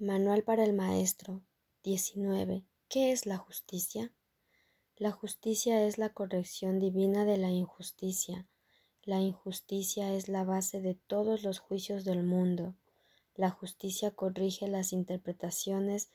Manual 0.00 0.44
para 0.44 0.64
el 0.64 0.72
Maestro 0.72 1.42
19. 1.82 2.64
¿Qué 2.88 3.12
es 3.12 3.26
la 3.26 3.36
justicia? 3.36 4.10
La 4.96 5.10
justicia 5.10 5.84
es 5.84 5.98
la 5.98 6.08
corrección 6.08 6.78
divina 6.78 7.26
de 7.26 7.36
la 7.36 7.50
injusticia. 7.50 8.48
La 9.02 9.20
injusticia 9.20 10.14
es 10.14 10.28
la 10.28 10.42
base 10.42 10.80
de 10.80 10.94
todos 10.94 11.42
los 11.42 11.58
juicios 11.58 12.06
del 12.06 12.22
mundo. 12.22 12.74
La 13.34 13.50
justicia 13.50 14.10
corrige 14.10 14.68
las 14.68 14.94
interpretaciones 14.94 16.08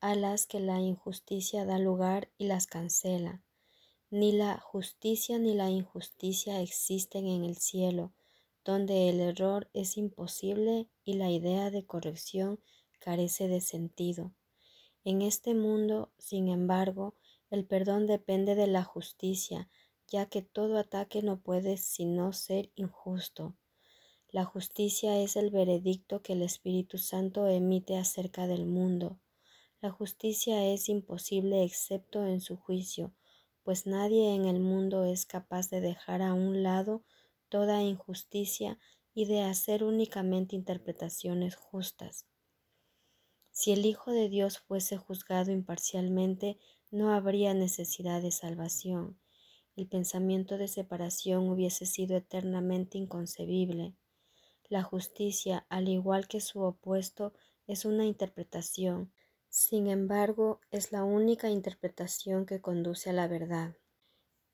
a 0.00 0.14
las 0.14 0.46
que 0.46 0.60
la 0.60 0.78
injusticia 0.78 1.64
da 1.64 1.78
lugar 1.78 2.28
y 2.36 2.46
las 2.46 2.66
cancela. 2.66 3.42
Ni 4.10 4.32
la 4.32 4.58
justicia 4.58 5.38
ni 5.38 5.54
la 5.54 5.70
injusticia 5.70 6.60
existen 6.60 7.26
en 7.26 7.44
el 7.44 7.56
cielo, 7.56 8.12
donde 8.66 9.08
el 9.08 9.18
error 9.18 9.70
es 9.72 9.96
imposible 9.96 10.90
y 11.04 11.14
la 11.14 11.30
idea 11.30 11.70
de 11.70 11.86
corrección 11.86 12.60
carece 13.00 13.48
de 13.48 13.60
sentido. 13.60 14.32
En 15.02 15.22
este 15.22 15.54
mundo, 15.54 16.12
sin 16.18 16.48
embargo, 16.48 17.16
el 17.50 17.64
perdón 17.66 18.06
depende 18.06 18.54
de 18.54 18.68
la 18.68 18.84
justicia, 18.84 19.68
ya 20.06 20.26
que 20.26 20.42
todo 20.42 20.78
ataque 20.78 21.22
no 21.22 21.40
puede 21.40 21.76
sino 21.78 22.32
ser 22.32 22.70
injusto. 22.76 23.56
La 24.28 24.44
justicia 24.44 25.18
es 25.18 25.34
el 25.34 25.50
veredicto 25.50 26.22
que 26.22 26.34
el 26.34 26.42
Espíritu 26.42 26.98
Santo 26.98 27.48
emite 27.48 27.96
acerca 27.96 28.46
del 28.46 28.66
mundo. 28.66 29.18
La 29.80 29.90
justicia 29.90 30.66
es 30.66 30.88
imposible 30.88 31.64
excepto 31.64 32.24
en 32.26 32.40
su 32.40 32.56
juicio, 32.56 33.12
pues 33.64 33.86
nadie 33.86 34.34
en 34.34 34.44
el 34.44 34.60
mundo 34.60 35.04
es 35.04 35.26
capaz 35.26 35.70
de 35.70 35.80
dejar 35.80 36.22
a 36.22 36.34
un 36.34 36.62
lado 36.62 37.02
toda 37.48 37.82
injusticia 37.82 38.78
y 39.14 39.24
de 39.24 39.42
hacer 39.42 39.82
únicamente 39.82 40.54
interpretaciones 40.54 41.56
justas. 41.56 42.26
Si 43.60 43.72
el 43.72 43.84
Hijo 43.84 44.10
de 44.10 44.30
Dios 44.30 44.58
fuese 44.58 44.96
juzgado 44.96 45.52
imparcialmente, 45.52 46.56
no 46.90 47.12
habría 47.12 47.52
necesidad 47.52 48.22
de 48.22 48.30
salvación. 48.30 49.20
El 49.76 49.86
pensamiento 49.86 50.56
de 50.56 50.66
separación 50.66 51.50
hubiese 51.50 51.84
sido 51.84 52.16
eternamente 52.16 52.96
inconcebible. 52.96 53.92
La 54.70 54.82
justicia, 54.82 55.66
al 55.68 55.90
igual 55.90 56.26
que 56.26 56.40
su 56.40 56.62
opuesto, 56.62 57.34
es 57.66 57.84
una 57.84 58.06
interpretación. 58.06 59.12
Sin 59.50 59.88
embargo, 59.88 60.62
es 60.70 60.90
la 60.90 61.04
única 61.04 61.50
interpretación 61.50 62.46
que 62.46 62.62
conduce 62.62 63.10
a 63.10 63.12
la 63.12 63.28
verdad. 63.28 63.76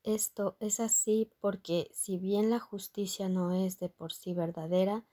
Esto 0.03 0.57
es 0.59 0.81
así 0.81 1.31
porque, 1.39 1.89
si 1.93 2.17
bien 2.17 2.49
la 2.49 2.59
justicia 2.59 3.29
no 3.29 3.53
es 3.53 3.79
de 3.79 3.87
por 3.87 4.11
sí 4.11 4.33
verdadera, 4.33 5.05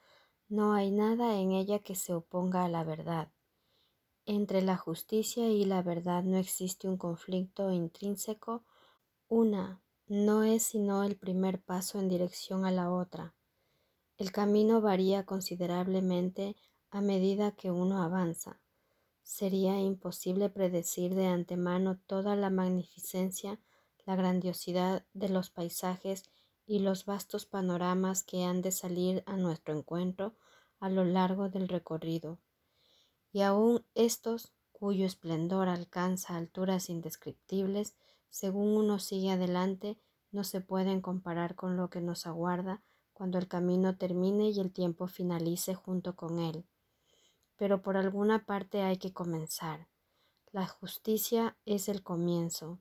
no 0.48 0.74
hay 0.74 0.90
nada 0.90 1.38
en 1.38 1.52
ella 1.52 1.78
que 1.78 1.94
se 1.94 2.12
oponga 2.12 2.64
a 2.64 2.68
la 2.68 2.82
verdad. 2.82 3.28
Entre 4.26 4.62
la 4.62 4.78
justicia 4.78 5.50
y 5.50 5.66
la 5.66 5.82
verdad 5.82 6.22
no 6.22 6.38
existe 6.38 6.88
un 6.88 6.96
conflicto 6.96 7.70
intrínseco. 7.70 8.64
Una 9.28 9.82
no 10.06 10.44
es 10.44 10.62
sino 10.62 11.04
el 11.04 11.16
primer 11.16 11.60
paso 11.60 11.98
en 11.98 12.08
dirección 12.08 12.64
a 12.64 12.70
la 12.70 12.90
otra. 12.90 13.34
El 14.16 14.32
camino 14.32 14.80
varía 14.80 15.26
considerablemente 15.26 16.56
a 16.90 17.02
medida 17.02 17.50
que 17.50 17.70
uno 17.70 18.02
avanza. 18.02 18.60
Sería 19.22 19.78
imposible 19.78 20.48
predecir 20.48 21.14
de 21.14 21.26
antemano 21.26 21.98
toda 22.06 22.34
la 22.34 22.48
magnificencia, 22.48 23.60
la 24.06 24.16
grandiosidad 24.16 25.04
de 25.12 25.28
los 25.28 25.50
paisajes 25.50 26.30
y 26.66 26.78
los 26.78 27.04
vastos 27.04 27.44
panoramas 27.44 28.22
que 28.22 28.44
han 28.44 28.62
de 28.62 28.70
salir 28.70 29.22
a 29.26 29.36
nuestro 29.36 29.76
encuentro 29.76 30.34
a 30.80 30.88
lo 30.88 31.04
largo 31.04 31.50
del 31.50 31.68
recorrido 31.68 32.38
y 33.34 33.42
aun 33.42 33.84
estos, 33.96 34.52
cuyo 34.70 35.04
esplendor 35.04 35.68
alcanza 35.68 36.36
alturas 36.36 36.88
indescriptibles, 36.88 37.96
según 38.30 38.76
uno 38.76 39.00
sigue 39.00 39.32
adelante, 39.32 39.98
no 40.30 40.44
se 40.44 40.60
pueden 40.60 41.00
comparar 41.00 41.56
con 41.56 41.76
lo 41.76 41.90
que 41.90 42.00
nos 42.00 42.28
aguarda 42.28 42.84
cuando 43.12 43.38
el 43.38 43.48
camino 43.48 43.96
termine 43.96 44.50
y 44.50 44.60
el 44.60 44.72
tiempo 44.72 45.08
finalice 45.08 45.74
junto 45.74 46.14
con 46.14 46.38
él. 46.38 46.64
Pero 47.56 47.82
por 47.82 47.96
alguna 47.96 48.46
parte 48.46 48.82
hay 48.82 48.98
que 48.98 49.12
comenzar. 49.12 49.88
La 50.52 50.68
justicia 50.68 51.56
es 51.64 51.88
el 51.88 52.04
comienzo. 52.04 52.78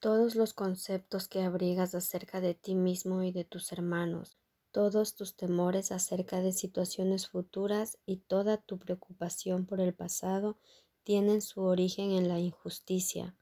Todos 0.00 0.34
los 0.34 0.52
conceptos 0.52 1.28
que 1.28 1.40
abrigas 1.40 1.94
acerca 1.94 2.42
de 2.42 2.54
ti 2.54 2.74
mismo 2.74 3.22
y 3.22 3.32
de 3.32 3.44
tus 3.44 3.72
hermanos, 3.72 4.36
todos 4.70 5.14
tus 5.14 5.36
temores 5.36 5.92
acerca 5.92 6.40
de 6.40 6.52
situaciones 6.52 7.28
futuras 7.28 7.98
y 8.06 8.18
toda 8.18 8.58
tu 8.58 8.78
preocupación 8.78 9.66
por 9.66 9.80
el 9.80 9.94
pasado 9.94 10.58
tienen 11.02 11.40
su 11.40 11.62
origen 11.62 12.12
en 12.12 12.28
la 12.28 12.38
injusticia. 12.38 13.34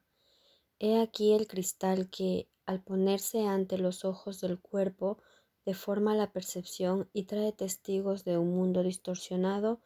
He 0.78 1.00
aquí 1.00 1.32
el 1.32 1.47
cristal 1.47 2.10
que, 2.10 2.48
al 2.64 2.82
ponerse 2.82 3.47
ante 3.47 3.78
los 3.78 4.04
ojos 4.04 4.41
del 4.41 4.60
cuerpo, 4.60 5.19
deforma 5.64 6.14
la 6.14 6.32
percepción 6.32 7.09
y 7.12 7.25
trae 7.25 7.53
testigos 7.53 8.25
de 8.25 8.38
un 8.38 8.54
mundo 8.54 8.82
distorsionado 8.82 9.81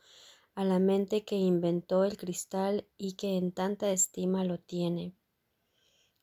a 0.55 0.65
la 0.65 0.79
mente 0.79 1.25
que 1.25 1.37
inventó 1.37 2.05
el 2.05 2.17
cristal 2.17 2.87
y 2.99 3.15
que 3.15 3.37
en 3.37 3.53
tanta 3.53 3.91
estima 3.91 4.45
lo 4.45 4.59
tiene. 4.59 5.15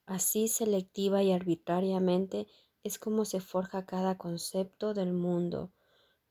Así 0.05 0.47
selectiva 0.47 1.23
y 1.23 1.31
arbitrariamente 1.31 2.47
es 2.87 2.97
como 2.97 3.25
se 3.25 3.41
forja 3.41 3.85
cada 3.85 4.17
concepto 4.17 4.93
del 4.93 5.13
mundo. 5.13 5.71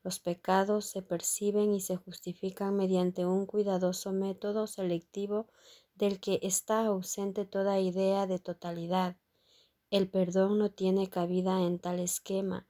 Los 0.03 0.19
pecados 0.19 0.85
se 0.85 1.01
perciben 1.01 1.73
y 1.73 1.81
se 1.81 1.95
justifican 1.95 2.75
mediante 2.75 3.25
un 3.25 3.45
cuidadoso 3.45 4.11
método 4.11 4.67
selectivo 4.67 5.47
del 5.95 6.19
que 6.19 6.39
está 6.41 6.85
ausente 6.85 7.45
toda 7.45 7.79
idea 7.79 8.27
de 8.27 8.39
totalidad. 8.39 9.15
El 9.89 10.09
perdón 10.09 10.57
no 10.57 10.71
tiene 10.71 11.09
cabida 11.09 11.61
en 11.61 11.79
tal 11.79 11.99
esquema, 11.99 12.67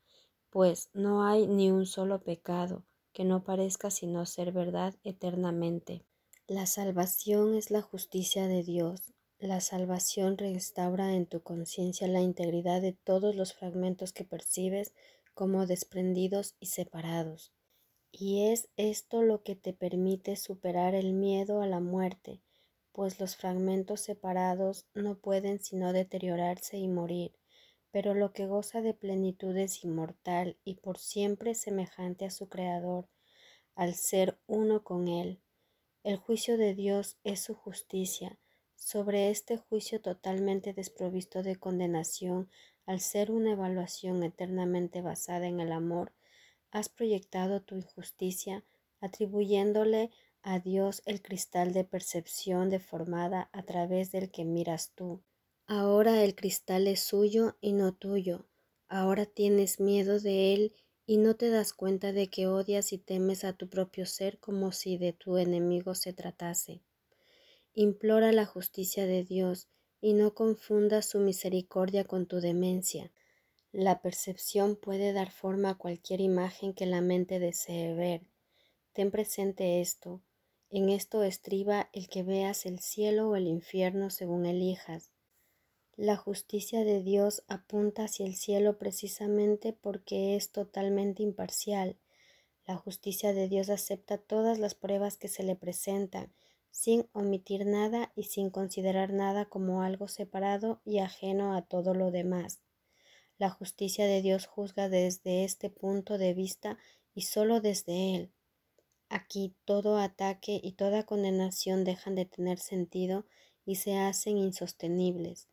pues 0.49 0.89
no 0.93 1.23
hay 1.23 1.47
ni 1.47 1.71
un 1.71 1.85
solo 1.85 2.21
pecado 2.23 2.83
que 3.13 3.23
no 3.23 3.43
parezca 3.43 3.89
sino 3.89 4.25
ser 4.25 4.51
verdad 4.51 4.93
eternamente. 5.03 6.03
La 6.45 6.65
salvación 6.65 7.55
es 7.55 7.71
la 7.71 7.81
justicia 7.81 8.47
de 8.47 8.63
Dios, 8.63 9.13
la 9.39 9.61
salvación 9.61 10.37
restaura 10.37 11.13
en 11.13 11.27
tu 11.27 11.41
conciencia 11.41 12.07
la 12.07 12.21
integridad 12.21 12.81
de 12.81 12.93
todos 12.93 13.35
los 13.35 13.53
fragmentos 13.53 14.11
que 14.11 14.23
percibes 14.23 14.93
como 15.35 15.67
desprendidos 15.67 16.55
y 16.59 16.67
separados. 16.67 17.53
Y 18.11 18.47
es 18.47 18.69
esto 18.77 19.21
lo 19.21 19.43
que 19.43 19.55
te 19.55 19.73
permite 19.73 20.35
superar 20.37 20.95
el 20.95 21.13
miedo 21.13 21.61
a 21.61 21.67
la 21.67 21.79
muerte, 21.79 22.41
pues 22.91 23.19
los 23.19 23.35
fragmentos 23.35 24.01
separados 24.01 24.87
no 24.95 25.19
pueden 25.19 25.59
sino 25.59 25.93
deteriorarse 25.93 26.77
y 26.77 26.87
morir, 26.87 27.35
pero 27.91 28.15
lo 28.15 28.33
que 28.33 28.47
goza 28.47 28.81
de 28.81 28.95
plenitud 28.95 29.55
es 29.55 29.83
inmortal 29.83 30.57
y 30.63 30.75
por 30.75 30.97
siempre 30.97 31.53
semejante 31.53 32.25
a 32.25 32.31
su 32.31 32.49
Creador, 32.49 33.07
al 33.75 33.93
ser 33.93 34.39
uno 34.47 34.83
con 34.83 35.07
Él. 35.07 35.39
El 36.03 36.17
juicio 36.17 36.57
de 36.57 36.73
Dios 36.73 37.17
es 37.23 37.41
su 37.41 37.53
justicia, 37.53 38.39
sobre 38.77 39.29
este 39.29 39.57
juicio 39.57 39.99
totalmente 39.99 40.71
desprovisto 40.71 41.43
de 41.43 41.57
condenación, 41.57 42.49
al 42.85 43.01
ser 43.01 43.31
una 43.31 43.51
evaluación 43.51 44.23
eternamente 44.23 45.01
basada 45.01 45.47
en 45.47 45.59
el 45.59 45.73
amor, 45.73 46.13
has 46.71 46.87
proyectado 46.87 47.61
tu 47.61 47.75
injusticia, 47.75 48.63
atribuyéndole 49.01 50.11
a 50.41 50.59
Dios 50.59 51.01
el 51.05 51.21
cristal 51.21 51.73
de 51.73 51.83
percepción 51.83 52.69
deformada 52.69 53.49
a 53.51 53.63
través 53.63 54.11
del 54.11 54.31
que 54.31 54.45
miras 54.45 54.93
tú. 54.95 55.21
Ahora 55.65 56.23
el 56.23 56.35
cristal 56.35 56.87
es 56.87 57.01
suyo 57.01 57.57
y 57.59 57.73
no 57.73 57.93
tuyo. 57.93 58.47
Ahora 58.87 59.25
tienes 59.25 59.81
miedo 59.81 60.19
de 60.19 60.53
él 60.53 60.75
y 61.05 61.17
no 61.17 61.35
te 61.35 61.49
das 61.49 61.73
cuenta 61.73 62.13
de 62.13 62.29
que 62.29 62.47
odias 62.47 62.93
y 62.93 62.97
temes 62.97 63.43
a 63.43 63.53
tu 63.53 63.67
propio 63.67 64.05
ser 64.05 64.39
como 64.39 64.71
si 64.71 64.97
de 64.97 65.11
tu 65.11 65.37
enemigo 65.37 65.95
se 65.95 66.13
tratase. 66.13 66.81
Implora 67.79 68.31
la 68.31 68.47
justicia 68.47 69.05
de 69.05 69.23
Dios 69.23 69.67
y 70.01 70.13
no 70.13 70.33
confundas 70.33 71.05
su 71.05 71.19
misericordia 71.19 72.05
con 72.05 72.25
tu 72.25 72.37
demencia. 72.37 73.11
La 73.71 74.01
percepción 74.01 74.75
puede 74.75 75.13
dar 75.13 75.29
forma 75.29 75.69
a 75.69 75.75
cualquier 75.75 76.19
imagen 76.19 76.73
que 76.73 76.87
la 76.87 77.01
mente 77.01 77.37
desee 77.37 77.93
ver. 77.93 78.25
Ten 78.93 79.11
presente 79.11 79.79
esto. 79.79 80.23
En 80.71 80.89
esto 80.89 81.21
estriba 81.21 81.91
el 81.93 82.09
que 82.09 82.23
veas 82.23 82.65
el 82.65 82.79
cielo 82.79 83.29
o 83.29 83.35
el 83.35 83.45
infierno 83.45 84.09
según 84.09 84.47
elijas. 84.47 85.11
La 85.95 86.17
justicia 86.17 86.83
de 86.83 87.03
Dios 87.03 87.43
apunta 87.47 88.05
hacia 88.05 88.25
el 88.25 88.33
cielo 88.33 88.79
precisamente 88.79 89.71
porque 89.71 90.35
es 90.35 90.51
totalmente 90.51 91.21
imparcial. 91.21 91.95
La 92.65 92.75
justicia 92.75 93.33
de 93.33 93.47
Dios 93.47 93.69
acepta 93.69 94.17
todas 94.17 94.57
las 94.57 94.73
pruebas 94.73 95.17
que 95.17 95.27
se 95.27 95.43
le 95.43 95.55
presentan 95.55 96.33
sin 96.71 97.07
omitir 97.13 97.65
nada 97.65 98.11
y 98.15 98.23
sin 98.23 98.49
considerar 98.49 99.11
nada 99.11 99.45
como 99.45 99.81
algo 99.81 100.07
separado 100.07 100.81
y 100.85 100.99
ajeno 100.99 101.55
a 101.55 101.63
todo 101.63 101.93
lo 101.93 102.11
demás. 102.11 102.59
La 103.37 103.49
justicia 103.49 104.05
de 104.05 104.21
Dios 104.21 104.47
juzga 104.47 104.89
desde 104.89 105.43
este 105.43 105.69
punto 105.69 106.17
de 106.17 106.33
vista 106.33 106.77
y 107.13 107.21
solo 107.21 107.61
desde 107.61 108.15
él. 108.15 108.31
Aquí 109.09 109.55
todo 109.63 109.97
ataque 109.97 110.59
y 110.61 110.73
toda 110.73 111.05
condenación 111.05 111.83
dejan 111.83 112.15
de 112.15 112.25
tener 112.25 112.59
sentido 112.59 113.25
y 113.65 113.75
se 113.75 113.97
hacen 113.97 114.37
insostenibles. 114.37 115.47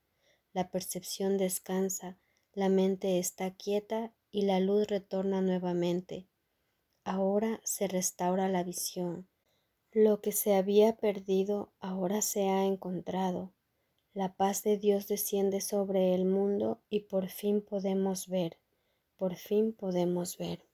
La 0.52 0.70
percepción 0.70 1.36
descansa, 1.36 2.16
la 2.52 2.68
mente 2.68 3.18
está 3.18 3.50
quieta 3.50 4.12
y 4.30 4.42
la 4.42 4.60
luz 4.60 4.86
retorna 4.86 5.40
nuevamente. 5.40 6.26
Ahora 7.04 7.60
se 7.64 7.86
restaura 7.86 8.48
la 8.48 8.62
visión. 8.62 9.28
Lo 9.96 10.20
que 10.20 10.32
se 10.32 10.56
había 10.56 10.96
perdido 10.96 11.72
ahora 11.78 12.20
se 12.20 12.48
ha 12.48 12.64
encontrado. 12.64 13.52
La 14.12 14.34
paz 14.34 14.64
de 14.64 14.76
Dios 14.76 15.06
desciende 15.06 15.60
sobre 15.60 16.16
el 16.16 16.24
mundo 16.24 16.80
y 16.90 17.02
por 17.02 17.28
fin 17.28 17.62
podemos 17.62 18.26
ver, 18.26 18.58
por 19.14 19.36
fin 19.36 19.72
podemos 19.72 20.36
ver. 20.36 20.64